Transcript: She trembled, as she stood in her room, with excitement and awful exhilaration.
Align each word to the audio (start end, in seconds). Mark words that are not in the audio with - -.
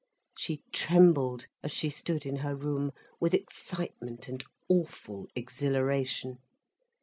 She 0.35 0.63
trembled, 0.71 1.45
as 1.61 1.71
she 1.71 1.91
stood 1.91 2.25
in 2.25 2.37
her 2.37 2.55
room, 2.55 2.91
with 3.19 3.35
excitement 3.35 4.27
and 4.27 4.43
awful 4.67 5.27
exhilaration. 5.35 6.39